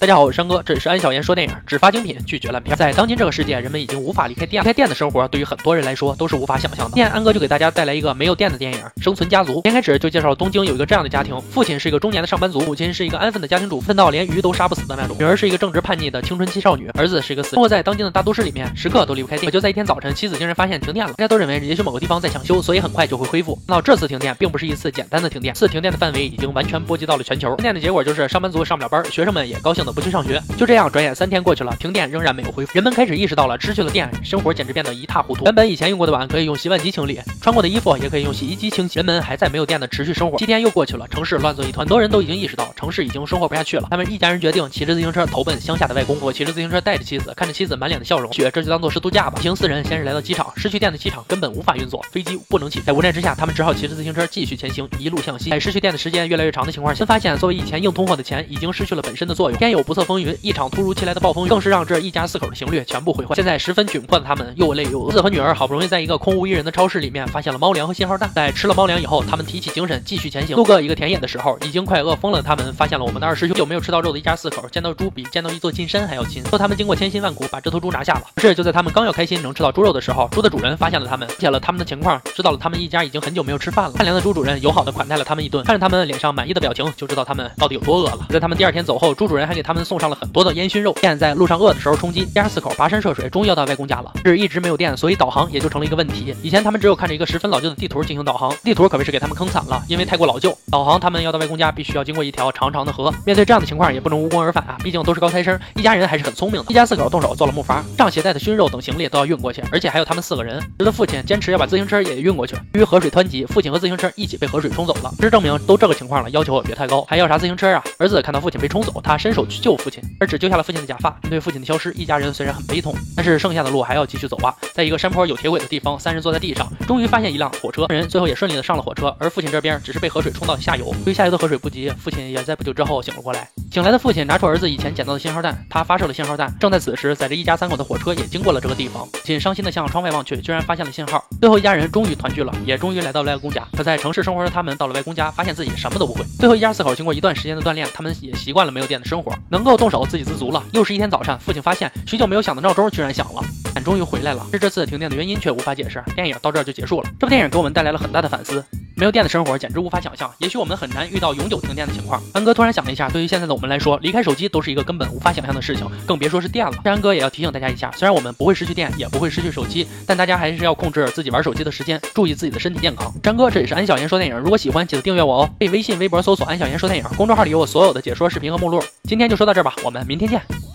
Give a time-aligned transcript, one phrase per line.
[0.00, 2.76] 大家好，我是山哥，这里是安小言说电影，只发精品，拒绝烂片。
[2.76, 6.92] 在当今这个世界，人们已经无法离开电，离开电的生活对于很多人来说都是无法想象的。
[6.94, 9.54] 今天安哥就给大家带来一个没有电的电影《生存家族》。
[9.64, 15.16] 先开始就介绍东京有一个这样的家庭，父亲是一个中年的上班族，母亲是一个安分的家庭主妇，奋到连鱼都杀不死的那种。
[15.18, 17.56] 女儿是一个正直叛逆的青春期少女，儿子是一个死。
[17.56, 19.46] 生活在当今的大都市里面，时刻都离不开电。
[19.46, 23.58] 可就在一天早晨，妻子竟然发现停电了，大家都认为也许某个地方在抢修，所以很快就会恢复。
[23.66, 27.48] 那这次停电并不是一次简单的停电，次停电的范围已经完全波及到了全球。
[27.56, 30.42] 停电的结果就是上班族上不了班，学生们也高兴不去上学。
[30.56, 32.72] 就这样，转眼三天过去了，停电仍然没有恢复。
[32.74, 35.44] 人们开始意识到了，失去了电，生活简直变得一塌糊涂。
[35.44, 38.98] 原本以前用过的碗可以用洗碗机清理，穿过的衣服也可以用洗衣机清洗。
[38.98, 40.38] 人们还在没有电的持续生活。
[40.38, 43.88] 七天又过去了，城市乱作一团，很多人都已经意识到城市已经生活不下去了。
[43.90, 46.16] 他们一家人决定骑着自行车投奔乡下的外公。
[46.20, 49.38] 我骑着自行车带着妻子，看着妻子满脸的笑容，雪这就当做是度假吧。
[49.38, 52.80] 一行四人先是来到机场，失去电的机场根本无法运作，飞机不能起。
[52.80, 55.50] 在无奈之下，他们只好骑着自行车继续前行，一路向西。
[55.50, 59.58] 在失去电的时间越来越长的情况下，发现作为以前硬通货的钱已经失去了本身的作用。
[59.58, 63.34] 天有不测风云，一场突如其来的暴风雨更是让这一家四口的行掠全部毁坏。
[63.34, 65.08] 现在十分窘迫的他们又累又饿。
[65.08, 70.56] 儿子和女儿好不容易在一个空无一人的超市里面发现了猫粮和信号弹，在吃了猫粮以后，他们提起精神继续前行。
[70.56, 72.42] 路过一个田野的时候，已经快饿疯了。
[72.42, 76.42] 他们发现了我们的二师兄，久没有吃到肉的一家四口，见到猪比见到一座金山还要亲。
[76.46, 78.22] 说他们经过千辛万苦把这头猪拿下了。
[78.36, 83.96] 是就在他们刚要开心能吃到猪肉的时候，猪的主人发现了他们，了解了他们的情况，知道了他们一家已经很久没有吃饭了。
[83.96, 88.26] 善良的猪主人友好的款待了他们一顿，看着他们脸上满意的表情，就知道他们到底有多饿了。
[88.28, 90.96] 在他们第二天走后，猪主人还给他们送上了很多的烟熏肉。
[91.02, 94.10] 现在路上饿的时候充饥，一家四口跋山涉水，终于要到外公家了。
[94.24, 96.34] 是一直没有电，所以导航也就成了一个问题。
[96.42, 100.56] 以前他们只有看着一个十分老旧的地图进行导航，地图可谓是给他们坑惨了，因为太过老旧。
[100.70, 103.12] 导航他们要到外公家，必须要经过一条长长的河。
[103.26, 106.70] 面对这样的情况，也不能无功而返啊，毕竟都是高材生，一家人还是很聪明的。
[106.70, 110.56] 一家四口动手做了木筏，上携带的熏肉等行李都要运过去，而且还有他们四个人。
[110.78, 112.56] 儿子父亲坚持要把自行车也运过去。
[112.72, 115.12] 由于河水湍急，父亲和自行车一起被河水冲走了。
[115.18, 117.84] 事实证明，都这个情况了，要求也别太高，还要啥自行车啊？
[117.98, 121.10] 儿子看到父亲被冲走，他伸手去救父亲，而只救下了父亲的假发。
[121.22, 124.54] 面对父亲的消失，一家人虽然很悲痛，但是剩下的路还要继续走啊。
[124.72, 130.86] 在一个山坡有铁轨的地方，三人坐在地上，终于发现一辆火车，人最后也顺利的上了火车，而父亲这边只是被河水冲到下游。
[131.04, 133.48] 由于下游的河水不急，父亲也在不久之后醒了过来。
[133.78, 136.52] 醒来的父亲拿出儿子以前捡到的信号弹，他发射了信号弹。
[136.58, 139.06] 正在此时，载着一家三口的火车也经过了这个地方。
[139.06, 141.24] 父亲伤心的向窗外望去，居然发现了信号。
[141.40, 143.64] 最后一家人终于团聚了，也终于来到了外公家。
[143.76, 146.24] 可在城市生活的他们，到了外公家，发现自己什么都不会。
[146.40, 150.60] 最后一家四口经过一段时间的锻炼，他们也习惯了没有电的生活，能够动手自给自足了。
[150.72, 153.40] 又是一天早上，父亲发现许久没有响的闹钟居然响了，
[153.74, 154.44] 电终于回来了。
[154.50, 156.02] 是这次停电的原因却无法解释。
[156.16, 157.08] 电影到这儿就结束了。
[157.20, 158.64] 这部电影给我们带来了很大的反思。
[158.98, 162.20] 没有电的生活简直无法想象，也许我们很难遇到永久停电的情况。
[162.32, 166.76] 安哥突然想了一下，对于现在的我们来说，离开手机都是一个根本无法想象的事情，更别说是电了。
[166.82, 173.12] 安哥也要提醒大家一下，虽然我们不会失去电，也不会失去手机，但大家还是要控制自己玩手机的时间，注意自己的身体健康。
[173.22, 178.82] 山哥，这里是安小言说电影，如果喜欢记得订阅我哦，可以微信、微博搜索安小言说电影，公众号里有我所有的解说视频和目录。
[179.04, 180.67] 今天就说到这儿吧，我们明天见。